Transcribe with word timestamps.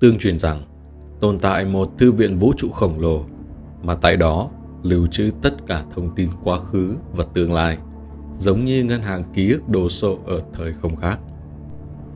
Tương 0.00 0.18
truyền 0.18 0.38
rằng 0.38 0.62
tồn 1.20 1.38
tại 1.38 1.64
một 1.64 1.98
thư 1.98 2.12
viện 2.12 2.38
vũ 2.38 2.52
trụ 2.56 2.68
khổng 2.70 3.00
lồ 3.00 3.24
mà 3.82 3.94
tại 3.94 4.16
đó 4.16 4.50
lưu 4.82 5.06
trữ 5.06 5.30
tất 5.42 5.66
cả 5.66 5.84
thông 5.94 6.14
tin 6.14 6.28
quá 6.44 6.58
khứ 6.58 6.96
và 7.12 7.24
tương 7.34 7.52
lai, 7.52 7.78
giống 8.38 8.64
như 8.64 8.84
ngân 8.84 9.02
hàng 9.02 9.24
ký 9.34 9.52
ức 9.52 9.68
đồ 9.68 9.88
sộ 9.88 10.18
ở 10.26 10.42
thời 10.52 10.72
không 10.72 10.96
khác. 10.96 11.18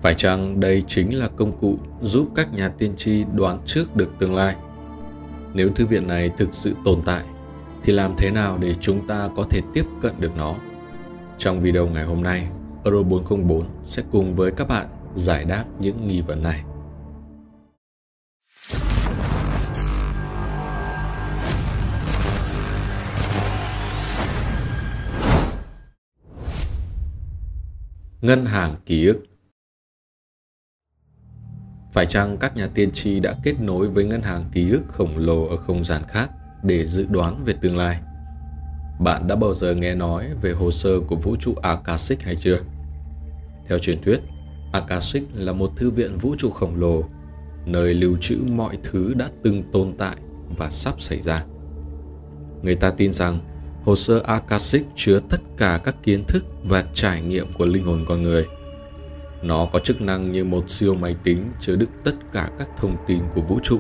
Phải 0.03 0.15
chăng 0.15 0.61
đây 0.61 0.83
chính 0.87 1.19
là 1.19 1.29
công 1.29 1.59
cụ 1.59 1.79
giúp 2.03 2.29
các 2.35 2.55
nhà 2.55 2.69
tiên 2.69 2.93
tri 2.97 3.25
đoán 3.35 3.59
trước 3.65 3.97
được 3.97 4.13
tương 4.19 4.35
lai? 4.35 4.57
Nếu 5.55 5.71
thư 5.71 5.87
viện 5.87 6.07
này 6.07 6.31
thực 6.37 6.55
sự 6.55 6.75
tồn 6.85 7.01
tại, 7.05 7.25
thì 7.83 7.93
làm 7.93 8.15
thế 8.19 8.31
nào 8.31 8.59
để 8.59 8.75
chúng 8.81 9.07
ta 9.07 9.29
có 9.37 9.45
thể 9.51 9.61
tiếp 9.75 9.85
cận 10.03 10.13
được 10.19 10.37
nó? 10.37 10.55
Trong 11.39 11.61
video 11.61 11.87
ngày 11.87 12.05
hôm 12.05 12.23
nay, 12.23 12.49
Euro 12.85 13.03
404 13.03 13.67
sẽ 13.85 14.03
cùng 14.11 14.35
với 14.35 14.51
các 14.51 14.69
bạn 14.69 14.87
giải 15.15 15.45
đáp 15.45 15.65
những 15.81 16.07
nghi 16.07 16.21
vấn 16.21 16.43
này. 16.43 16.63
Ngân 28.23 28.47
hàng 28.47 28.75
ký 28.87 29.07
ức 29.07 29.19
Phải 31.93 32.07
chăng 32.07 32.37
các 32.39 32.57
nhà 32.57 32.69
tiên 32.75 32.91
tri 32.93 33.21
đã 33.21 33.35
kết 33.43 33.55
nối 33.61 33.89
với 33.89 34.05
ngân 34.05 34.23
hàng 34.23 34.45
ký 34.53 34.71
ức 34.71 34.83
khổng 34.89 35.17
lồ 35.17 35.47
ở 35.47 35.57
không 35.57 35.85
gian 35.85 36.03
khác 36.09 36.31
để 36.63 36.87
dự 36.87 37.07
đoán 37.11 37.45
về 37.45 37.55
tương 37.61 37.77
lai? 37.77 38.01
Bạn 39.01 39.27
đã 39.29 39.37
bao 39.37 39.55
giờ 39.55 39.75
nghe 39.75 39.95
nói 39.95 40.31
về 40.43 40.53
hồ 40.53 40.71
sơ 40.71 41.01
của 41.01 41.17
vũ 41.17 41.37
trụ 41.37 41.55
Akashic 41.63 42.23
hay 42.23 42.37
chưa? 42.37 42.59
Theo 43.67 43.79
truyền 43.79 44.03
thuyết, 44.03 44.21
Akashic 44.73 45.23
là 45.35 45.53
một 45.53 45.77
thư 45.77 45.91
viện 45.91 46.19
vũ 46.19 46.35
trụ 46.39 46.51
khổng 46.51 46.81
lồ, 46.81 47.05
nơi 47.67 47.95
lưu 47.95 48.17
trữ 48.21 48.39
mọi 48.49 48.79
thứ 48.83 49.15
đã 49.15 49.29
từng 49.43 49.63
tồn 49.73 49.95
tại 49.99 50.17
và 50.57 50.71
sắp 50.71 51.01
xảy 51.01 51.21
ra. 51.21 51.45
Người 52.63 52.75
ta 52.75 52.91
tin 52.91 53.13
rằng 53.13 53.52
hồ 53.85 53.97
sơ 53.97 54.23
Akashic 54.25 54.85
chứa 54.95 55.19
tất 55.29 55.41
cả 55.57 55.81
các 55.85 55.97
kiến 56.03 56.25
thức 56.25 56.45
và 56.65 56.85
trải 56.93 57.23
nghiệm 57.23 57.53
của 57.53 57.67
linh 57.67 57.85
hồn 57.85 58.05
con 58.09 58.23
người. 58.23 58.47
Nó 59.43 59.69
có 59.73 59.79
chức 59.79 60.01
năng 60.01 60.33
như 60.33 60.45
một 60.45 60.71
siêu 60.71 60.95
máy 60.95 61.17
tính 61.25 61.53
chứa 61.61 61.77
đựng 61.77 61.91
tất 62.05 62.15
cả 62.33 62.51
các 62.59 62.69
thông 62.77 62.97
tin 63.07 63.19
của 63.35 63.41
vũ 63.41 63.59
trụ, 63.63 63.79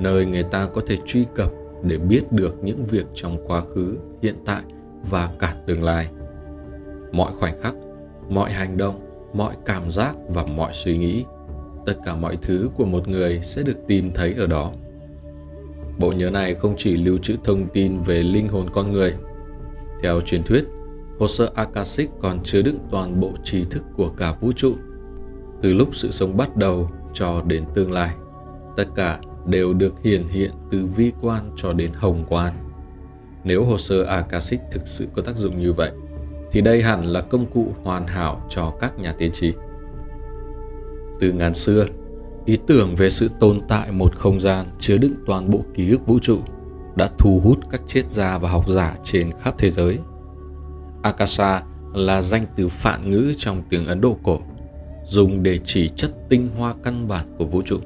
nơi 0.00 0.26
người 0.26 0.42
ta 0.42 0.66
có 0.74 0.82
thể 0.86 0.98
truy 1.06 1.24
cập 1.34 1.50
để 1.82 1.98
biết 1.98 2.32
được 2.32 2.56
những 2.62 2.86
việc 2.86 3.06
trong 3.14 3.48
quá 3.48 3.60
khứ, 3.74 3.98
hiện 4.22 4.34
tại 4.44 4.62
và 5.10 5.28
cả 5.38 5.54
tương 5.66 5.82
lai. 5.82 6.08
Mọi 7.12 7.32
khoảnh 7.32 7.62
khắc, 7.62 7.74
mọi 8.28 8.52
hành 8.52 8.76
động, 8.76 9.00
mọi 9.34 9.54
cảm 9.66 9.90
giác 9.90 10.16
và 10.28 10.44
mọi 10.44 10.72
suy 10.72 10.98
nghĩ, 10.98 11.24
tất 11.86 11.94
cả 12.04 12.14
mọi 12.14 12.38
thứ 12.42 12.70
của 12.76 12.86
một 12.86 13.08
người 13.08 13.40
sẽ 13.42 13.62
được 13.62 13.76
tìm 13.88 14.10
thấy 14.14 14.34
ở 14.38 14.46
đó. 14.46 14.72
Bộ 15.98 16.12
nhớ 16.12 16.30
này 16.30 16.54
không 16.54 16.74
chỉ 16.76 16.96
lưu 16.96 17.18
trữ 17.18 17.36
thông 17.44 17.66
tin 17.68 18.02
về 18.02 18.22
linh 18.22 18.48
hồn 18.48 18.70
con 18.72 18.92
người. 18.92 19.14
Theo 20.02 20.20
truyền 20.20 20.42
thuyết, 20.42 20.64
hồ 21.18 21.28
sơ 21.28 21.50
Akashic 21.54 22.10
còn 22.20 22.42
chứa 22.42 22.62
đựng 22.62 22.78
toàn 22.90 23.20
bộ 23.20 23.32
trí 23.44 23.64
thức 23.64 23.82
của 23.96 24.08
cả 24.08 24.36
vũ 24.40 24.52
trụ, 24.52 24.74
từ 25.62 25.74
lúc 25.74 25.88
sự 25.92 26.10
sống 26.10 26.36
bắt 26.36 26.56
đầu 26.56 26.90
cho 27.12 27.42
đến 27.46 27.64
tương 27.74 27.92
lai. 27.92 28.14
Tất 28.76 28.84
cả 28.94 29.20
đều 29.46 29.74
được 29.74 30.02
hiển 30.02 30.26
hiện 30.26 30.50
từ 30.70 30.86
vi 30.96 31.12
quan 31.20 31.50
cho 31.56 31.72
đến 31.72 31.90
hồng 31.94 32.24
quan. 32.28 32.52
Nếu 33.44 33.64
hồ 33.64 33.78
sơ 33.78 34.02
Akashic 34.02 34.60
thực 34.72 34.88
sự 34.88 35.06
có 35.14 35.22
tác 35.22 35.36
dụng 35.36 35.60
như 35.60 35.72
vậy, 35.72 35.90
thì 36.52 36.60
đây 36.60 36.82
hẳn 36.82 37.04
là 37.04 37.20
công 37.20 37.46
cụ 37.46 37.74
hoàn 37.82 38.06
hảo 38.06 38.46
cho 38.48 38.72
các 38.80 38.98
nhà 38.98 39.14
tiên 39.18 39.32
tri. 39.32 39.52
Từ 41.20 41.32
ngàn 41.32 41.54
xưa, 41.54 41.84
ý 42.46 42.58
tưởng 42.66 42.96
về 42.96 43.10
sự 43.10 43.30
tồn 43.40 43.58
tại 43.68 43.92
một 43.92 44.16
không 44.16 44.40
gian 44.40 44.66
chứa 44.78 44.96
đựng 44.96 45.14
toàn 45.26 45.50
bộ 45.50 45.60
ký 45.74 45.90
ức 45.90 46.06
vũ 46.06 46.18
trụ 46.18 46.38
đã 46.96 47.08
thu 47.18 47.40
hút 47.44 47.58
các 47.70 47.80
triết 47.86 48.10
gia 48.10 48.38
và 48.38 48.50
học 48.50 48.68
giả 48.68 48.96
trên 49.02 49.30
khắp 49.42 49.54
thế 49.58 49.70
giới. 49.70 49.98
Akasha 51.02 51.62
là 51.94 52.22
danh 52.22 52.42
từ 52.56 52.68
phạn 52.68 53.10
ngữ 53.10 53.32
trong 53.36 53.62
tiếng 53.68 53.86
Ấn 53.86 54.00
Độ 54.00 54.16
cổ, 54.22 54.40
dùng 55.04 55.42
để 55.42 55.58
chỉ 55.58 55.88
chất 55.88 56.10
tinh 56.28 56.48
hoa 56.58 56.74
căn 56.82 57.08
bản 57.08 57.26
của 57.38 57.44
vũ 57.44 57.62
trụ. 57.62 57.78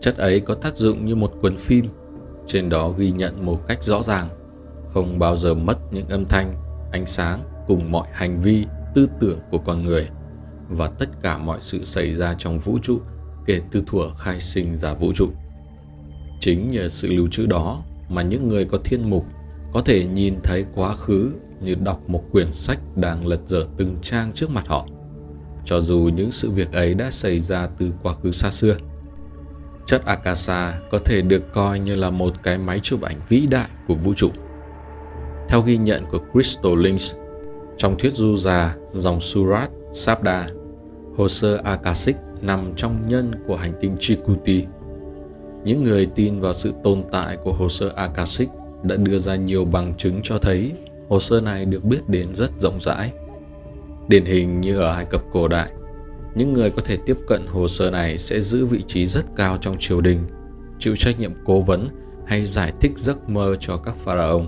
Chất 0.00 0.16
ấy 0.16 0.40
có 0.40 0.54
tác 0.54 0.76
dụng 0.76 1.06
như 1.06 1.14
một 1.14 1.32
cuốn 1.42 1.56
phim, 1.56 1.86
trên 2.46 2.68
đó 2.68 2.90
ghi 2.90 3.10
nhận 3.10 3.46
một 3.46 3.66
cách 3.68 3.84
rõ 3.84 4.02
ràng, 4.02 4.28
không 4.94 5.18
bao 5.18 5.36
giờ 5.36 5.54
mất 5.54 5.78
những 5.92 6.08
âm 6.08 6.24
thanh, 6.24 6.54
ánh 6.92 7.06
sáng 7.06 7.44
cùng 7.66 7.90
mọi 7.90 8.08
hành 8.12 8.42
vi, 8.42 8.64
tư 8.94 9.08
tưởng 9.20 9.38
của 9.50 9.58
con 9.58 9.82
người 9.82 10.08
và 10.68 10.86
tất 10.86 11.08
cả 11.22 11.38
mọi 11.38 11.60
sự 11.60 11.84
xảy 11.84 12.14
ra 12.14 12.34
trong 12.38 12.58
vũ 12.58 12.78
trụ 12.82 13.00
kể 13.46 13.60
từ 13.70 13.82
thuở 13.86 14.10
khai 14.18 14.40
sinh 14.40 14.76
ra 14.76 14.94
vũ 14.94 15.12
trụ. 15.12 15.28
Chính 16.40 16.68
nhờ 16.68 16.88
sự 16.88 17.08
lưu 17.12 17.28
trữ 17.30 17.46
đó 17.46 17.82
mà 18.08 18.22
những 18.22 18.48
người 18.48 18.64
có 18.64 18.78
thiên 18.84 19.10
mục 19.10 19.26
có 19.72 19.82
thể 19.82 20.04
nhìn 20.04 20.34
thấy 20.42 20.64
quá 20.74 20.94
khứ 20.94 21.32
như 21.60 21.74
đọc 21.74 22.00
một 22.06 22.24
quyển 22.32 22.52
sách 22.52 22.78
đang 22.96 23.26
lật 23.26 23.40
dở 23.46 23.64
từng 23.76 23.96
trang 24.02 24.32
trước 24.32 24.50
mặt 24.50 24.64
họ, 24.66 24.86
cho 25.64 25.80
dù 25.80 26.10
những 26.16 26.32
sự 26.32 26.50
việc 26.50 26.72
ấy 26.72 26.94
đã 26.94 27.10
xảy 27.10 27.40
ra 27.40 27.68
từ 27.78 27.92
quá 28.02 28.14
khứ 28.22 28.30
xa 28.30 28.50
xưa. 28.50 28.76
Chất 29.86 30.04
Akasa 30.04 30.80
có 30.90 30.98
thể 30.98 31.22
được 31.22 31.52
coi 31.52 31.80
như 31.80 31.96
là 31.96 32.10
một 32.10 32.42
cái 32.42 32.58
máy 32.58 32.80
chụp 32.80 33.02
ảnh 33.02 33.20
vĩ 33.28 33.46
đại 33.50 33.68
của 33.88 33.94
vũ 33.94 34.14
trụ. 34.14 34.30
Theo 35.48 35.62
ghi 35.62 35.76
nhận 35.76 36.04
của 36.10 36.18
Crystal 36.32 36.72
Links, 36.76 37.14
trong 37.76 37.98
thuyết 37.98 38.14
du 38.14 38.36
già 38.36 38.76
dòng 38.92 39.20
Surat 39.20 39.70
Sabda, 39.92 40.48
hồ 41.16 41.28
sơ 41.28 41.60
Akashic 41.64 42.16
nằm 42.42 42.72
trong 42.76 43.08
nhân 43.08 43.32
của 43.46 43.56
hành 43.56 43.72
tinh 43.80 43.96
Chikuti. 43.98 44.64
Những 45.64 45.82
người 45.82 46.06
tin 46.06 46.40
vào 46.40 46.52
sự 46.52 46.72
tồn 46.82 47.04
tại 47.12 47.36
của 47.44 47.52
hồ 47.52 47.68
sơ 47.68 47.92
Akashic 47.96 48.48
đã 48.82 48.96
đưa 48.96 49.18
ra 49.18 49.36
nhiều 49.36 49.64
bằng 49.64 49.94
chứng 49.96 50.20
cho 50.22 50.38
thấy 50.38 50.72
hồ 51.08 51.18
sơ 51.18 51.40
này 51.40 51.64
được 51.64 51.84
biết 51.84 52.08
đến 52.08 52.34
rất 52.34 52.50
rộng 52.58 52.80
rãi. 52.80 53.12
Điển 54.08 54.24
hình 54.24 54.60
như 54.60 54.76
ở 54.76 54.92
Ai 54.92 55.04
Cập 55.04 55.22
cổ 55.32 55.48
đại, 55.48 55.70
những 56.34 56.52
người 56.52 56.70
có 56.70 56.82
thể 56.84 56.98
tiếp 57.06 57.16
cận 57.28 57.46
hồ 57.46 57.68
sơ 57.68 57.90
này 57.90 58.18
sẽ 58.18 58.40
giữ 58.40 58.66
vị 58.66 58.82
trí 58.86 59.06
rất 59.06 59.24
cao 59.36 59.56
trong 59.56 59.76
triều 59.78 60.00
đình, 60.00 60.18
chịu 60.78 60.96
trách 60.96 61.18
nhiệm 61.18 61.32
cố 61.44 61.60
vấn 61.60 61.88
hay 62.26 62.46
giải 62.46 62.72
thích 62.80 62.92
giấc 62.96 63.28
mơ 63.28 63.56
cho 63.60 63.76
các 63.76 63.96
pharaoh. 63.96 64.42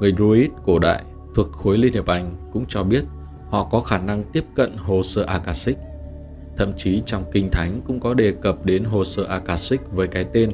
Người 0.00 0.12
Druid 0.12 0.50
cổ 0.64 0.78
đại 0.78 1.02
thuộc 1.34 1.52
khối 1.52 1.78
Liên 1.78 1.92
hiệp 1.92 2.06
Anh 2.06 2.36
cũng 2.52 2.64
cho 2.68 2.82
biết 2.82 3.04
họ 3.50 3.68
có 3.70 3.80
khả 3.80 3.98
năng 3.98 4.24
tiếp 4.24 4.44
cận 4.54 4.76
hồ 4.76 5.02
sơ 5.02 5.22
Akashic. 5.22 5.76
Thậm 6.58 6.72
chí 6.76 7.02
trong 7.06 7.24
Kinh 7.32 7.50
Thánh 7.50 7.80
cũng 7.86 8.00
có 8.00 8.14
đề 8.14 8.32
cập 8.42 8.64
đến 8.64 8.84
hồ 8.84 9.04
sơ 9.04 9.24
Akashic 9.24 9.80
với 9.92 10.08
cái 10.08 10.24
tên 10.32 10.52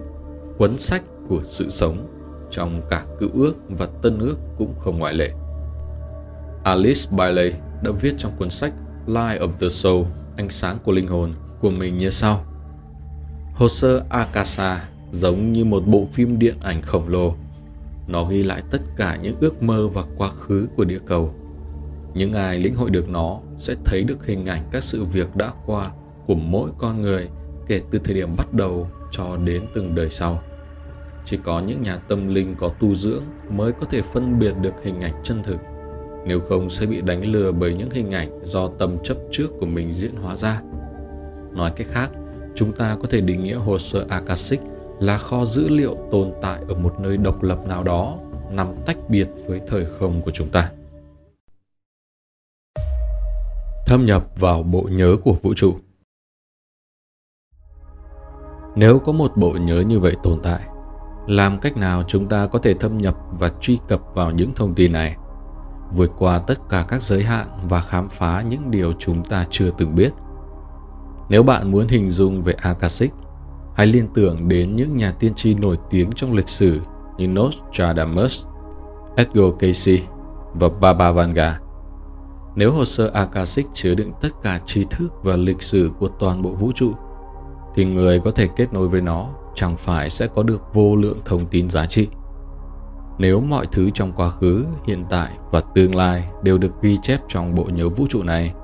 Cuốn 0.58 0.78
sách 0.78 1.02
của 1.28 1.40
sự 1.42 1.68
sống, 1.68 2.06
trong 2.50 2.82
cả 2.90 3.04
cựu 3.18 3.30
ước 3.34 3.54
và 3.68 3.86
tân 4.02 4.18
ước 4.18 4.38
cũng 4.58 4.74
không 4.78 4.98
ngoại 4.98 5.14
lệ. 5.14 5.30
Alice 6.64 7.10
Bailey 7.10 7.52
đã 7.82 7.90
viết 8.00 8.14
trong 8.18 8.32
cuốn 8.38 8.50
sách 8.50 8.72
Light 9.06 9.40
of 9.40 9.52
the 9.60 9.68
Soul 9.68 10.06
ánh 10.36 10.50
sáng 10.50 10.78
của 10.84 10.92
linh 10.92 11.06
hồn 11.06 11.34
của 11.60 11.70
mình 11.70 11.98
như 11.98 12.10
sau. 12.10 12.44
Hồ 13.54 13.68
sơ 13.68 14.04
Akasha 14.08 14.88
giống 15.12 15.52
như 15.52 15.64
một 15.64 15.82
bộ 15.86 16.06
phim 16.12 16.38
điện 16.38 16.56
ảnh 16.62 16.82
khổng 16.82 17.08
lồ. 17.08 17.34
Nó 18.08 18.24
ghi 18.24 18.42
lại 18.42 18.62
tất 18.70 18.80
cả 18.96 19.18
những 19.22 19.36
ước 19.40 19.62
mơ 19.62 19.88
và 19.88 20.02
quá 20.16 20.28
khứ 20.28 20.68
của 20.76 20.84
địa 20.84 21.00
cầu. 21.06 21.34
Những 22.14 22.32
ai 22.32 22.58
lĩnh 22.58 22.74
hội 22.74 22.90
được 22.90 23.08
nó 23.08 23.40
sẽ 23.58 23.74
thấy 23.84 24.04
được 24.04 24.26
hình 24.26 24.46
ảnh 24.46 24.68
các 24.70 24.84
sự 24.84 25.04
việc 25.04 25.36
đã 25.36 25.52
qua 25.66 25.90
của 26.26 26.34
mỗi 26.34 26.70
con 26.78 27.02
người 27.02 27.28
kể 27.66 27.80
từ 27.90 27.98
thời 27.98 28.14
điểm 28.14 28.36
bắt 28.36 28.54
đầu 28.54 28.88
cho 29.10 29.36
đến 29.36 29.66
từng 29.74 29.94
đời 29.94 30.10
sau. 30.10 30.42
Chỉ 31.24 31.38
có 31.44 31.60
những 31.60 31.82
nhà 31.82 31.96
tâm 31.96 32.34
linh 32.34 32.54
có 32.54 32.68
tu 32.68 32.94
dưỡng 32.94 33.22
mới 33.50 33.72
có 33.72 33.86
thể 33.86 34.02
phân 34.02 34.38
biệt 34.38 34.52
được 34.62 34.74
hình 34.84 35.00
ảnh 35.00 35.14
chân 35.22 35.42
thực 35.42 35.56
nếu 36.26 36.40
không 36.40 36.70
sẽ 36.70 36.86
bị 36.86 37.00
đánh 37.00 37.26
lừa 37.26 37.52
bởi 37.52 37.74
những 37.74 37.90
hình 37.90 38.10
ảnh 38.10 38.44
do 38.44 38.68
tâm 38.68 38.96
chấp 39.04 39.16
trước 39.30 39.46
của 39.60 39.66
mình 39.66 39.92
diễn 39.92 40.16
hóa 40.16 40.36
ra. 40.36 40.60
Nói 41.52 41.72
cách 41.76 41.86
khác, 41.90 42.10
chúng 42.54 42.72
ta 42.72 42.96
có 43.02 43.08
thể 43.10 43.20
định 43.20 43.42
nghĩa 43.42 43.54
hồ 43.54 43.78
sơ 43.78 44.04
Akashic 44.08 44.60
là 45.00 45.18
kho 45.18 45.44
dữ 45.44 45.68
liệu 45.68 45.96
tồn 46.10 46.32
tại 46.42 46.60
ở 46.68 46.74
một 46.74 46.94
nơi 47.00 47.16
độc 47.16 47.42
lập 47.42 47.66
nào 47.66 47.82
đó 47.82 48.18
nằm 48.50 48.74
tách 48.86 48.98
biệt 49.08 49.28
với 49.46 49.60
thời 49.66 49.84
không 49.84 50.22
của 50.22 50.30
chúng 50.30 50.48
ta. 50.48 50.70
Thâm 53.86 54.06
nhập 54.06 54.26
vào 54.36 54.62
bộ 54.62 54.88
nhớ 54.90 55.16
của 55.24 55.36
vũ 55.42 55.54
trụ 55.54 55.74
Nếu 58.76 58.98
có 58.98 59.12
một 59.12 59.36
bộ 59.36 59.50
nhớ 59.50 59.80
như 59.80 60.00
vậy 60.00 60.14
tồn 60.22 60.40
tại, 60.42 60.60
làm 61.26 61.58
cách 61.58 61.76
nào 61.76 62.02
chúng 62.02 62.28
ta 62.28 62.46
có 62.46 62.58
thể 62.58 62.74
thâm 62.74 62.98
nhập 62.98 63.16
và 63.30 63.50
truy 63.60 63.78
cập 63.88 64.00
vào 64.14 64.30
những 64.30 64.52
thông 64.54 64.74
tin 64.74 64.92
này? 64.92 65.16
vượt 65.96 66.10
qua 66.18 66.38
tất 66.38 66.68
cả 66.68 66.84
các 66.88 67.02
giới 67.02 67.24
hạn 67.24 67.48
và 67.68 67.80
khám 67.80 68.08
phá 68.08 68.42
những 68.48 68.70
điều 68.70 68.92
chúng 68.98 69.24
ta 69.24 69.46
chưa 69.50 69.70
từng 69.70 69.94
biết. 69.94 70.12
Nếu 71.28 71.42
bạn 71.42 71.70
muốn 71.70 71.88
hình 71.88 72.10
dung 72.10 72.42
về 72.42 72.52
Akashic, 72.52 73.12
hãy 73.76 73.86
liên 73.86 74.08
tưởng 74.14 74.48
đến 74.48 74.76
những 74.76 74.96
nhà 74.96 75.12
tiên 75.18 75.34
tri 75.34 75.54
nổi 75.54 75.78
tiếng 75.90 76.12
trong 76.12 76.32
lịch 76.32 76.48
sử 76.48 76.80
như 77.18 77.28
Nostradamus, 77.28 78.46
Edgar 79.16 79.46
Cayce 79.58 80.04
và 80.54 80.68
Baba 80.68 81.12
Vanga. 81.12 81.60
Nếu 82.56 82.72
hồ 82.72 82.84
sơ 82.84 83.10
Akashic 83.14 83.66
chứa 83.72 83.94
đựng 83.94 84.12
tất 84.20 84.28
cả 84.42 84.60
tri 84.64 84.84
thức 84.84 85.12
và 85.22 85.36
lịch 85.36 85.62
sử 85.62 85.90
của 85.98 86.08
toàn 86.08 86.42
bộ 86.42 86.50
vũ 86.50 86.72
trụ, 86.72 86.92
thì 87.74 87.84
người 87.84 88.20
có 88.20 88.30
thể 88.30 88.48
kết 88.56 88.72
nối 88.72 88.88
với 88.88 89.00
nó 89.00 89.28
chẳng 89.54 89.76
phải 89.76 90.10
sẽ 90.10 90.26
có 90.26 90.42
được 90.42 90.74
vô 90.74 90.96
lượng 90.96 91.18
thông 91.24 91.46
tin 91.46 91.70
giá 91.70 91.86
trị. 91.86 92.08
Nếu 93.18 93.40
mọi 93.40 93.66
thứ 93.72 93.90
trong 93.90 94.12
quá 94.12 94.28
khứ, 94.28 94.66
hiện 94.86 95.04
tại 95.10 95.36
và 95.50 95.60
tương 95.74 95.94
lai 95.94 96.28
đều 96.42 96.58
được 96.58 96.82
ghi 96.82 96.98
chép 97.02 97.20
trong 97.28 97.54
bộ 97.54 97.64
nhớ 97.64 97.88
vũ 97.88 98.06
trụ 98.08 98.22
này, 98.22 98.54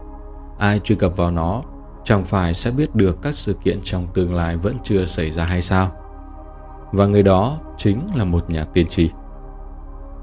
ai 0.58 0.80
truy 0.80 0.94
cập 0.96 1.16
vào 1.16 1.30
nó 1.30 1.62
chẳng 2.04 2.24
phải 2.24 2.54
sẽ 2.54 2.70
biết 2.70 2.94
được 2.94 3.22
các 3.22 3.34
sự 3.34 3.52
kiện 3.52 3.80
trong 3.82 4.06
tương 4.14 4.34
lai 4.34 4.56
vẫn 4.56 4.76
chưa 4.82 5.04
xảy 5.04 5.30
ra 5.30 5.44
hay 5.44 5.62
sao? 5.62 5.90
Và 6.92 7.06
người 7.06 7.22
đó 7.22 7.58
chính 7.76 8.06
là 8.14 8.24
một 8.24 8.50
nhà 8.50 8.64
tiên 8.64 8.86
tri. 8.86 9.10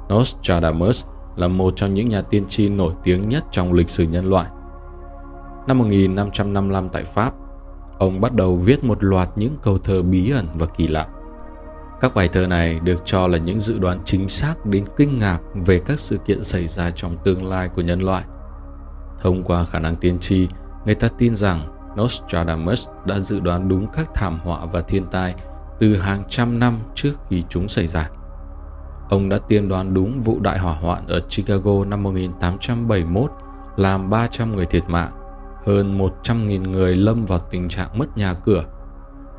Nostradamus 0.10 1.06
là 1.38 1.48
một 1.48 1.74
trong 1.76 1.94
những 1.94 2.10
nhà 2.10 2.22
tiên 2.22 2.46
tri 2.48 2.70
nổi 2.70 2.94
tiếng 3.04 3.30
nhất 3.30 3.44
trong 3.52 3.74
lịch 3.74 3.90
sử 3.90 4.04
nhân 4.04 4.26
loại. 4.26 4.48
Năm 5.68 5.78
1555 5.78 6.90
tại 6.90 7.04
Pháp, 7.04 7.34
ông 7.98 8.22
bắt 8.22 8.34
đầu 8.34 8.56
viết 8.56 8.84
một 8.84 9.04
loạt 9.04 9.30
những 9.36 9.56
câu 9.62 9.78
thơ 9.78 10.02
bí 10.02 10.32
ẩn 10.32 10.46
và 10.54 10.68
kỳ 10.78 10.88
lạ. 10.88 11.08
Các 12.02 12.16
bài 12.16 12.28
thơ 12.28 12.48
này 12.48 12.80
được 12.80 13.02
cho 13.06 13.28
là 13.28 13.38
những 13.38 13.60
dự 13.60 13.80
đoán 13.80 14.00
chính 14.06 14.30
xác 14.30 14.66
đến 14.66 14.84
kinh 14.98 15.20
ngạc 15.20 15.40
về 15.66 15.80
các 15.86 16.00
sự 16.00 16.18
kiện 16.18 16.44
xảy 16.44 16.68
ra 16.68 16.92
trong 16.92 17.18
tương 17.24 17.50
lai 17.50 17.70
của 17.70 17.82
nhân 17.82 18.00
loại. 18.00 18.24
Thông 19.22 19.44
qua 19.44 19.64
khả 19.64 19.80
năng 19.80 19.96
tiên 19.96 20.20
tri, 20.20 20.48
người 20.86 20.96
ta 20.96 21.08
tin 21.18 21.36
rằng 21.36 21.74
Nostradamus 21.98 22.88
đã 23.06 23.20
dự 23.20 23.40
đoán 23.40 23.68
đúng 23.68 23.88
các 23.94 24.10
thảm 24.14 24.40
họa 24.44 24.66
và 24.66 24.82
thiên 24.82 25.06
tai 25.12 25.36
từ 25.80 25.96
hàng 25.96 26.24
trăm 26.28 26.60
năm 26.60 26.80
trước 26.96 27.14
khi 27.30 27.44
chúng 27.50 27.68
xảy 27.68 27.88
ra. 27.88 28.10
Ông 29.10 29.30
đã 29.30 29.38
tiên 29.38 29.70
đoán 29.70 29.94
đúng 29.94 30.22
vụ 30.22 30.40
đại 30.40 30.60
hỏa 30.60 30.74
hoạn 30.74 31.08
ở 31.08 31.20
Chicago 31.20 31.86
năm 31.86 32.04
1871 32.04 33.32
làm 33.76 34.10
300 34.10 34.52
người 34.52 34.66
thiệt 34.66 34.84
mạng, 34.88 35.12
hơn 35.66 36.00
100.000 36.00 36.70
người 36.70 36.96
lâm 36.96 37.26
vào 37.26 37.40
tình 37.40 37.70
trạng 37.70 37.98
mất 37.98 38.18
nhà 38.18 38.34
cửa, 38.34 38.64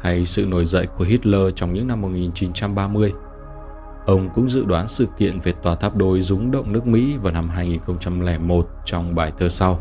hay 0.01 0.25
sự 0.25 0.47
nổi 0.47 0.65
dậy 0.65 0.87
của 0.87 1.05
Hitler 1.05 1.43
trong 1.55 1.75
những 1.75 1.87
năm 1.87 2.01
1930. 2.01 3.13
Ông 4.07 4.29
cũng 4.35 4.49
dự 4.49 4.65
đoán 4.65 4.89
sự 4.89 5.07
kiện 5.19 5.41
về 5.41 5.53
tòa 5.63 5.75
tháp 5.75 5.97
đôi 5.97 6.21
rúng 6.21 6.51
động 6.51 6.73
nước 6.73 6.87
Mỹ 6.87 7.17
vào 7.23 7.33
năm 7.33 7.49
2001 7.49 8.69
trong 8.85 9.15
bài 9.15 9.33
thơ 9.39 9.49
sau. 9.49 9.81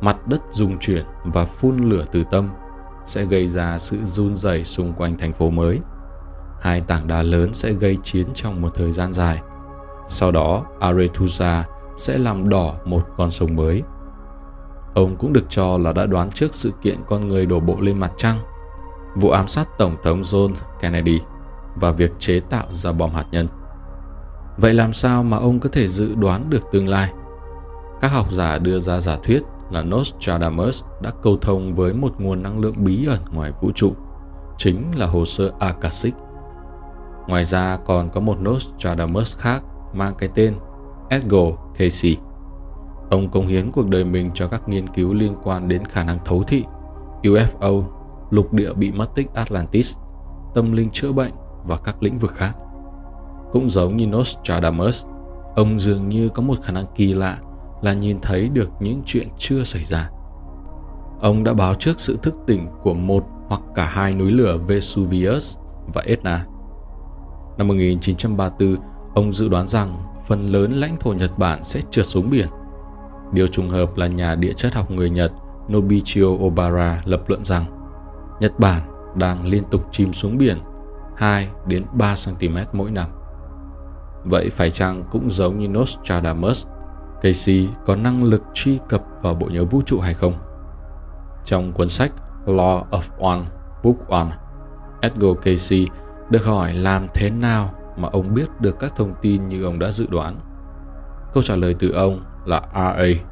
Mặt 0.00 0.28
đất 0.28 0.40
rung 0.50 0.78
chuyển 0.78 1.04
và 1.24 1.44
phun 1.44 1.76
lửa 1.78 2.04
từ 2.12 2.22
tâm 2.30 2.48
sẽ 3.04 3.24
gây 3.24 3.48
ra 3.48 3.78
sự 3.78 3.98
run 4.04 4.36
rẩy 4.36 4.64
xung 4.64 4.92
quanh 4.92 5.18
thành 5.18 5.32
phố 5.32 5.50
mới 5.50 5.80
hai 6.62 6.80
tảng 6.80 7.06
đá 7.06 7.22
lớn 7.22 7.54
sẽ 7.54 7.72
gây 7.72 7.98
chiến 8.02 8.26
trong 8.34 8.62
một 8.62 8.74
thời 8.74 8.92
gian 8.92 9.12
dài. 9.12 9.40
Sau 10.08 10.30
đó, 10.30 10.64
Arethusa 10.80 11.64
sẽ 11.96 12.18
làm 12.18 12.48
đỏ 12.48 12.74
một 12.84 13.02
con 13.16 13.30
sông 13.30 13.56
mới. 13.56 13.82
Ông 14.94 15.16
cũng 15.16 15.32
được 15.32 15.44
cho 15.48 15.78
là 15.78 15.92
đã 15.92 16.06
đoán 16.06 16.30
trước 16.30 16.54
sự 16.54 16.72
kiện 16.82 16.96
con 17.06 17.28
người 17.28 17.46
đổ 17.46 17.60
bộ 17.60 17.76
lên 17.80 18.00
mặt 18.00 18.12
trăng, 18.16 18.38
vụ 19.16 19.30
ám 19.30 19.48
sát 19.48 19.68
Tổng 19.78 19.96
thống 20.02 20.22
John 20.22 20.50
Kennedy 20.80 21.20
và 21.76 21.92
việc 21.92 22.12
chế 22.18 22.40
tạo 22.40 22.66
ra 22.70 22.92
bom 22.92 23.10
hạt 23.10 23.26
nhân. 23.30 23.48
Vậy 24.56 24.74
làm 24.74 24.92
sao 24.92 25.22
mà 25.22 25.36
ông 25.36 25.60
có 25.60 25.68
thể 25.68 25.88
dự 25.88 26.14
đoán 26.14 26.50
được 26.50 26.70
tương 26.72 26.88
lai? 26.88 27.12
Các 28.00 28.12
học 28.12 28.32
giả 28.32 28.58
đưa 28.58 28.78
ra 28.78 29.00
giả 29.00 29.16
thuyết 29.24 29.42
là 29.70 29.82
Nostradamus 29.82 30.84
đã 31.00 31.10
câu 31.22 31.36
thông 31.36 31.74
với 31.74 31.94
một 31.94 32.20
nguồn 32.20 32.42
năng 32.42 32.60
lượng 32.60 32.84
bí 32.84 33.06
ẩn 33.06 33.20
ngoài 33.32 33.52
vũ 33.60 33.70
trụ, 33.74 33.92
chính 34.58 34.90
là 34.96 35.06
hồ 35.06 35.24
sơ 35.24 35.50
Akashic 35.58 36.14
Ngoài 37.26 37.44
ra 37.44 37.78
còn 37.86 38.10
có 38.10 38.20
một 38.20 38.36
Nostradamus 38.40 39.36
khác 39.38 39.62
mang 39.92 40.14
cái 40.18 40.28
tên 40.34 40.54
Edgar 41.08 41.54
Casey. 41.78 42.16
Ông 43.10 43.30
công 43.30 43.46
hiến 43.46 43.72
cuộc 43.72 43.88
đời 43.88 44.04
mình 44.04 44.30
cho 44.34 44.48
các 44.48 44.68
nghiên 44.68 44.86
cứu 44.86 45.14
liên 45.14 45.34
quan 45.42 45.68
đến 45.68 45.84
khả 45.84 46.04
năng 46.04 46.18
thấu 46.24 46.42
thị, 46.42 46.64
UFO, 47.22 47.82
lục 48.30 48.52
địa 48.52 48.72
bị 48.72 48.92
mất 48.92 49.14
tích 49.14 49.34
Atlantis, 49.34 49.98
tâm 50.54 50.72
linh 50.72 50.90
chữa 50.90 51.12
bệnh 51.12 51.32
và 51.64 51.76
các 51.76 52.02
lĩnh 52.02 52.18
vực 52.18 52.30
khác. 52.30 52.52
Cũng 53.52 53.68
giống 53.68 53.96
như 53.96 54.06
Nostradamus, 54.06 55.04
ông 55.56 55.78
dường 55.78 56.08
như 56.08 56.28
có 56.28 56.42
một 56.42 56.58
khả 56.62 56.72
năng 56.72 56.86
kỳ 56.94 57.14
lạ 57.14 57.38
là 57.82 57.92
nhìn 57.92 58.20
thấy 58.20 58.48
được 58.48 58.70
những 58.80 59.02
chuyện 59.06 59.28
chưa 59.38 59.62
xảy 59.62 59.84
ra. 59.84 60.10
Ông 61.20 61.44
đã 61.44 61.54
báo 61.54 61.74
trước 61.74 62.00
sự 62.00 62.18
thức 62.22 62.34
tỉnh 62.46 62.68
của 62.82 62.94
một 62.94 63.24
hoặc 63.48 63.60
cả 63.74 63.84
hai 63.84 64.12
núi 64.12 64.30
lửa 64.30 64.58
Vesuvius 64.66 65.58
và 65.94 66.02
Etna 66.06 66.46
Năm 67.58 67.68
1934, 67.68 68.76
ông 69.14 69.32
dự 69.32 69.48
đoán 69.48 69.66
rằng 69.68 70.02
phần 70.26 70.46
lớn 70.46 70.70
lãnh 70.70 70.96
thổ 70.96 71.12
Nhật 71.12 71.38
Bản 71.38 71.64
sẽ 71.64 71.80
trượt 71.90 72.06
xuống 72.06 72.30
biển. 72.30 72.48
Điều 73.32 73.46
trùng 73.46 73.68
hợp 73.68 73.96
là 73.96 74.06
nhà 74.06 74.34
địa 74.34 74.52
chất 74.52 74.74
học 74.74 74.90
người 74.90 75.10
Nhật 75.10 75.32
Nobichio 75.72 76.26
Obara 76.26 77.02
lập 77.04 77.22
luận 77.28 77.44
rằng 77.44 77.64
Nhật 78.40 78.58
Bản 78.58 78.82
đang 79.14 79.46
liên 79.46 79.62
tục 79.70 79.84
chìm 79.90 80.12
xuống 80.12 80.38
biển 80.38 80.58
2 81.16 81.48
đến 81.66 81.84
3 81.92 82.14
cm 82.24 82.56
mỗi 82.72 82.90
năm. 82.90 83.06
Vậy 84.24 84.48
phải 84.50 84.70
chăng 84.70 85.04
cũng 85.10 85.30
giống 85.30 85.58
như 85.58 85.68
Nostradamus, 85.68 86.66
Casey 87.22 87.68
có 87.86 87.96
năng 87.96 88.24
lực 88.24 88.42
truy 88.54 88.78
cập 88.88 89.04
vào 89.22 89.34
bộ 89.34 89.46
nhớ 89.46 89.64
vũ 89.64 89.82
trụ 89.86 90.00
hay 90.00 90.14
không? 90.14 90.34
Trong 91.44 91.72
cuốn 91.72 91.88
sách 91.88 92.12
Law 92.46 92.84
of 92.90 93.02
One, 93.18 93.44
Book 93.82 94.08
One, 94.08 94.30
Edgar 95.00 95.32
Casey 95.42 95.86
được 96.32 96.44
hỏi 96.44 96.74
làm 96.74 97.06
thế 97.14 97.30
nào 97.30 97.74
mà 97.96 98.08
ông 98.12 98.34
biết 98.34 98.60
được 98.60 98.78
các 98.78 98.96
thông 98.96 99.14
tin 99.22 99.48
như 99.48 99.64
ông 99.64 99.78
đã 99.78 99.90
dự 99.90 100.06
đoán? 100.10 100.40
Câu 101.32 101.42
trả 101.42 101.56
lời 101.56 101.74
từ 101.78 101.90
ông 101.90 102.24
là 102.44 102.62
RA. 102.74 103.24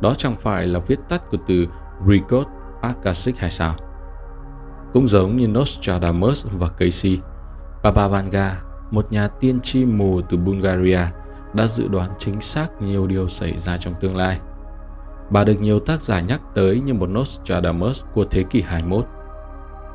Đó 0.00 0.14
chẳng 0.18 0.36
phải 0.36 0.66
là 0.66 0.78
viết 0.78 0.98
tắt 1.08 1.30
của 1.30 1.38
từ 1.46 1.66
Record 2.08 2.48
Akashic 2.82 3.38
hay 3.38 3.50
sao? 3.50 3.74
Cũng 4.92 5.06
giống 5.06 5.36
như 5.36 5.48
Nostradamus 5.48 6.46
và 6.52 6.68
Casey, 6.68 7.18
Baba 7.82 8.08
Vanga, 8.08 8.62
một 8.90 9.12
nhà 9.12 9.28
tiên 9.28 9.60
tri 9.60 9.84
mù 9.84 10.20
từ 10.28 10.36
Bulgaria, 10.36 11.00
đã 11.54 11.66
dự 11.66 11.88
đoán 11.88 12.10
chính 12.18 12.40
xác 12.40 12.82
nhiều 12.82 13.06
điều 13.06 13.28
xảy 13.28 13.58
ra 13.58 13.76
trong 13.78 13.94
tương 14.00 14.16
lai. 14.16 14.40
Bà 15.30 15.44
được 15.44 15.60
nhiều 15.60 15.78
tác 15.78 16.02
giả 16.02 16.20
nhắc 16.20 16.40
tới 16.54 16.80
như 16.80 16.94
một 16.94 17.06
Nostradamus 17.06 18.04
của 18.14 18.24
thế 18.24 18.42
kỷ 18.42 18.62
21 18.62 19.06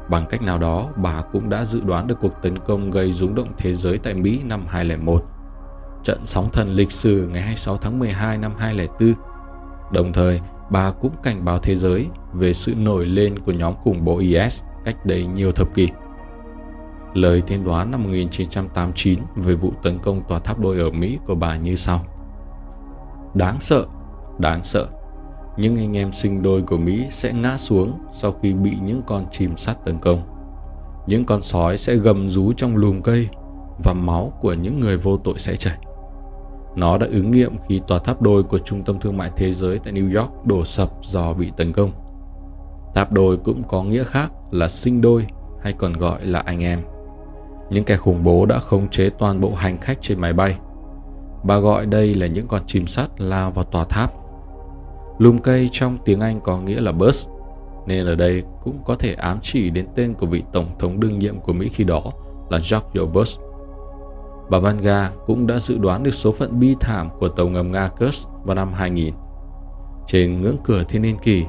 Bằng 0.09 0.25
cách 0.29 0.41
nào 0.41 0.57
đó, 0.57 0.89
bà 0.95 1.21
cũng 1.21 1.49
đã 1.49 1.65
dự 1.65 1.81
đoán 1.81 2.07
được 2.07 2.17
cuộc 2.21 2.41
tấn 2.41 2.57
công 2.57 2.91
gây 2.91 3.11
rúng 3.11 3.35
động 3.35 3.47
thế 3.57 3.73
giới 3.73 3.97
tại 3.97 4.13
Mỹ 4.13 4.41
năm 4.45 4.65
2001, 4.67 5.23
trận 6.03 6.25
sóng 6.25 6.49
thần 6.49 6.69
lịch 6.69 6.91
sử 6.91 7.29
ngày 7.33 7.41
26 7.41 7.77
tháng 7.77 7.99
12 7.99 8.37
năm 8.37 8.51
2004. 8.57 9.13
Đồng 9.91 10.13
thời, 10.13 10.41
bà 10.69 10.91
cũng 10.91 11.11
cảnh 11.23 11.45
báo 11.45 11.59
thế 11.59 11.75
giới 11.75 12.07
về 12.33 12.53
sự 12.53 12.75
nổi 12.75 13.05
lên 13.05 13.39
của 13.39 13.51
nhóm 13.51 13.75
khủng 13.83 14.05
bố 14.05 14.17
IS 14.17 14.63
cách 14.85 15.05
đây 15.05 15.25
nhiều 15.25 15.51
thập 15.51 15.75
kỷ. 15.75 15.87
Lời 17.13 17.41
tiên 17.41 17.63
đoán 17.63 17.91
năm 17.91 18.03
1989 18.03 19.19
về 19.35 19.55
vụ 19.55 19.73
tấn 19.83 19.99
công 19.99 20.23
tòa 20.27 20.39
tháp 20.39 20.59
đôi 20.59 20.79
ở 20.79 20.89
Mỹ 20.89 21.19
của 21.25 21.35
bà 21.35 21.57
như 21.57 21.75
sau. 21.75 22.05
Đáng 23.33 23.59
sợ, 23.59 23.85
đáng 24.39 24.63
sợ 24.63 24.87
những 25.59 25.75
anh 25.75 25.97
em 25.97 26.11
sinh 26.11 26.43
đôi 26.43 26.61
của 26.61 26.77
Mỹ 26.77 27.07
sẽ 27.09 27.33
ngã 27.33 27.57
xuống 27.57 27.93
sau 28.11 28.31
khi 28.31 28.53
bị 28.53 28.71
những 28.81 29.01
con 29.07 29.23
chim 29.31 29.57
sắt 29.57 29.85
tấn 29.85 29.99
công. 29.99 30.21
Những 31.07 31.25
con 31.25 31.41
sói 31.41 31.77
sẽ 31.77 31.95
gầm 31.95 32.29
rú 32.29 32.53
trong 32.53 32.75
lùm 32.75 33.01
cây 33.01 33.27
và 33.83 33.93
máu 33.93 34.33
của 34.41 34.53
những 34.53 34.79
người 34.79 34.97
vô 34.97 35.17
tội 35.17 35.39
sẽ 35.39 35.55
chảy. 35.55 35.77
Nó 36.75 36.97
đã 36.97 37.07
ứng 37.11 37.31
nghiệm 37.31 37.57
khi 37.67 37.81
tòa 37.87 37.99
tháp 37.99 38.21
đôi 38.21 38.43
của 38.43 38.59
Trung 38.59 38.83
tâm 38.83 38.99
Thương 38.99 39.17
mại 39.17 39.31
Thế 39.35 39.53
giới 39.53 39.79
tại 39.79 39.93
New 39.93 40.19
York 40.19 40.45
đổ 40.45 40.65
sập 40.65 40.89
do 41.01 41.33
bị 41.33 41.51
tấn 41.57 41.73
công. 41.73 41.91
Tháp 42.95 43.11
đôi 43.13 43.37
cũng 43.37 43.63
có 43.67 43.83
nghĩa 43.83 44.03
khác 44.03 44.31
là 44.51 44.67
sinh 44.67 45.01
đôi 45.01 45.25
hay 45.61 45.73
còn 45.73 45.93
gọi 45.93 46.25
là 46.25 46.39
anh 46.39 46.63
em. 46.63 46.81
Những 47.69 47.83
kẻ 47.83 47.97
khủng 47.97 48.23
bố 48.23 48.45
đã 48.45 48.59
khống 48.59 48.89
chế 48.89 49.09
toàn 49.09 49.41
bộ 49.41 49.53
hành 49.55 49.77
khách 49.77 50.01
trên 50.01 50.19
máy 50.21 50.33
bay. 50.33 50.57
Bà 51.43 51.57
gọi 51.57 51.85
đây 51.85 52.13
là 52.13 52.27
những 52.27 52.47
con 52.47 52.61
chim 52.67 52.87
sắt 52.87 53.21
lao 53.21 53.51
vào 53.51 53.63
tòa 53.63 53.83
tháp 53.83 54.18
Lùm 55.19 55.37
cây 55.37 55.69
trong 55.71 55.97
tiếng 56.05 56.19
Anh 56.19 56.41
có 56.41 56.57
nghĩa 56.57 56.81
là 56.81 56.91
bus, 56.91 57.29
nên 57.85 58.05
ở 58.05 58.15
đây 58.15 58.43
cũng 58.63 58.83
có 58.85 58.95
thể 58.95 59.13
ám 59.13 59.39
chỉ 59.41 59.69
đến 59.69 59.87
tên 59.95 60.13
của 60.13 60.25
vị 60.25 60.43
tổng 60.53 60.67
thống 60.79 60.99
đương 60.99 61.19
nhiệm 61.19 61.39
của 61.39 61.53
Mỹ 61.53 61.69
khi 61.69 61.83
đó 61.83 62.01
là 62.49 62.59
George 62.71 63.11
Bush. 63.13 63.41
Bà 64.49 64.59
Vanga 64.59 65.11
cũng 65.25 65.47
đã 65.47 65.59
dự 65.59 65.77
đoán 65.77 66.03
được 66.03 66.13
số 66.13 66.31
phận 66.31 66.59
bi 66.59 66.75
thảm 66.79 67.09
của 67.19 67.29
tàu 67.29 67.47
ngầm 67.47 67.71
Nga 67.71 67.87
Kursk 67.87 68.29
vào 68.43 68.55
năm 68.55 68.73
2000. 68.73 69.13
Trên 70.07 70.41
ngưỡng 70.41 70.57
cửa 70.63 70.83
thiên 70.83 71.01
niên 71.01 71.17
kỷ 71.17 71.43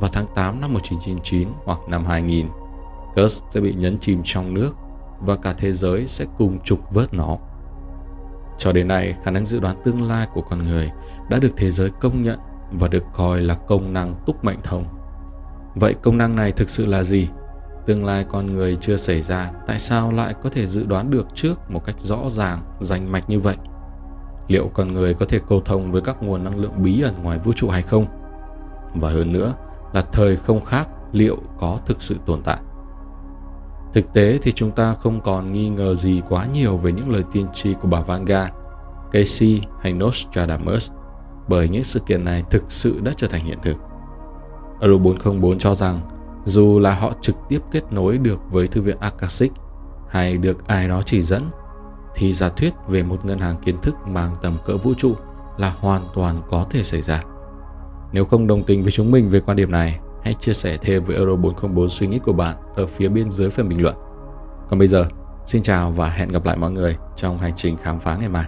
vào 0.00 0.10
tháng 0.12 0.26
8 0.34 0.60
năm 0.60 0.72
1999 0.72 1.48
hoặc 1.64 1.78
năm 1.88 2.04
2000, 2.04 2.48
Kursk 3.16 3.44
sẽ 3.50 3.60
bị 3.60 3.74
nhấn 3.74 3.98
chìm 3.98 4.20
trong 4.24 4.54
nước 4.54 4.76
và 5.20 5.36
cả 5.36 5.54
thế 5.58 5.72
giới 5.72 6.06
sẽ 6.06 6.24
cùng 6.38 6.60
trục 6.60 6.94
vớt 6.94 7.14
nó. 7.14 7.38
Cho 8.58 8.72
đến 8.72 8.88
nay, 8.88 9.14
khả 9.24 9.30
năng 9.30 9.46
dự 9.46 9.60
đoán 9.60 9.76
tương 9.84 10.08
lai 10.08 10.26
của 10.34 10.42
con 10.42 10.62
người 10.62 10.90
đã 11.28 11.38
được 11.38 11.52
thế 11.56 11.70
giới 11.70 11.90
công 12.00 12.22
nhận 12.22 12.38
và 12.72 12.88
được 12.88 13.04
coi 13.14 13.40
là 13.40 13.54
công 13.54 13.92
năng 13.92 14.14
túc 14.26 14.44
mệnh 14.44 14.58
thông. 14.62 14.84
Vậy 15.74 15.94
công 16.02 16.18
năng 16.18 16.36
này 16.36 16.52
thực 16.52 16.70
sự 16.70 16.86
là 16.86 17.02
gì? 17.02 17.28
Tương 17.86 18.04
lai 18.04 18.24
con 18.28 18.46
người 18.46 18.76
chưa 18.76 18.96
xảy 18.96 19.22
ra, 19.22 19.50
tại 19.66 19.78
sao 19.78 20.12
lại 20.12 20.34
có 20.42 20.48
thể 20.48 20.66
dự 20.66 20.84
đoán 20.86 21.10
được 21.10 21.26
trước 21.34 21.70
một 21.70 21.84
cách 21.84 22.00
rõ 22.00 22.18
ràng, 22.28 22.62
rành 22.80 23.12
mạch 23.12 23.28
như 23.28 23.40
vậy? 23.40 23.56
Liệu 24.48 24.70
con 24.74 24.92
người 24.92 25.14
có 25.14 25.26
thể 25.28 25.38
cầu 25.48 25.60
thông 25.64 25.92
với 25.92 26.00
các 26.00 26.22
nguồn 26.22 26.44
năng 26.44 26.58
lượng 26.58 26.82
bí 26.82 27.02
ẩn 27.02 27.14
ngoài 27.22 27.38
vũ 27.38 27.52
trụ 27.52 27.68
hay 27.68 27.82
không? 27.82 28.06
Và 28.94 29.10
hơn 29.10 29.32
nữa 29.32 29.54
là 29.92 30.00
thời 30.00 30.36
không 30.36 30.64
khác 30.64 30.88
liệu 31.12 31.36
có 31.58 31.78
thực 31.86 32.02
sự 32.02 32.16
tồn 32.26 32.42
tại. 32.42 32.58
Thực 33.92 34.12
tế 34.12 34.38
thì 34.42 34.52
chúng 34.52 34.70
ta 34.70 34.94
không 34.94 35.20
còn 35.20 35.52
nghi 35.52 35.68
ngờ 35.68 35.94
gì 35.94 36.22
quá 36.28 36.46
nhiều 36.46 36.76
về 36.76 36.92
những 36.92 37.10
lời 37.10 37.22
tiên 37.32 37.46
tri 37.52 37.74
của 37.74 37.88
bà 37.88 38.00
Vanga, 38.00 38.50
Casey 39.12 39.60
hay 39.80 39.92
Nostradamus 39.92 40.90
bởi 41.48 41.68
những 41.68 41.84
sự 41.84 42.00
kiện 42.00 42.24
này 42.24 42.44
thực 42.50 42.64
sự 42.68 43.00
đã 43.00 43.12
trở 43.16 43.26
thành 43.26 43.44
hiện 43.44 43.58
thực. 43.62 43.76
Euro 44.80 44.98
404 44.98 45.58
cho 45.58 45.74
rằng 45.74 46.00
dù 46.44 46.78
là 46.78 46.94
họ 46.94 47.12
trực 47.20 47.36
tiếp 47.48 47.58
kết 47.70 47.92
nối 47.92 48.18
được 48.18 48.40
với 48.50 48.66
thư 48.66 48.82
viện 48.82 48.96
Akashic 49.00 49.52
hay 50.08 50.36
được 50.36 50.66
ai 50.66 50.88
đó 50.88 51.02
chỉ 51.02 51.22
dẫn 51.22 51.42
thì 52.14 52.32
giả 52.32 52.48
thuyết 52.48 52.74
về 52.88 53.02
một 53.02 53.24
ngân 53.24 53.38
hàng 53.38 53.56
kiến 53.64 53.76
thức 53.82 53.94
mang 54.06 54.32
tầm 54.42 54.58
cỡ 54.64 54.76
vũ 54.76 54.94
trụ 54.94 55.14
là 55.56 55.74
hoàn 55.78 56.08
toàn 56.14 56.42
có 56.50 56.64
thể 56.70 56.82
xảy 56.82 57.02
ra. 57.02 57.22
Nếu 58.12 58.24
không 58.24 58.46
đồng 58.46 58.62
tình 58.62 58.82
với 58.82 58.92
chúng 58.92 59.10
mình 59.10 59.30
về 59.30 59.40
quan 59.40 59.56
điểm 59.56 59.70
này, 59.70 60.00
hãy 60.22 60.34
chia 60.34 60.52
sẻ 60.52 60.76
thêm 60.80 61.04
với 61.04 61.16
Euro 61.16 61.36
404 61.36 61.88
suy 61.88 62.06
nghĩ 62.06 62.18
của 62.18 62.32
bạn 62.32 62.56
ở 62.76 62.86
phía 62.86 63.08
bên 63.08 63.30
dưới 63.30 63.50
phần 63.50 63.68
bình 63.68 63.82
luận. 63.82 63.94
Còn 64.70 64.78
bây 64.78 64.88
giờ, 64.88 65.06
xin 65.46 65.62
chào 65.62 65.90
và 65.90 66.08
hẹn 66.08 66.28
gặp 66.28 66.44
lại 66.44 66.56
mọi 66.56 66.70
người 66.70 66.96
trong 67.16 67.38
hành 67.38 67.52
trình 67.56 67.76
khám 67.76 68.00
phá 68.00 68.16
ngày 68.16 68.28
mai. 68.28 68.44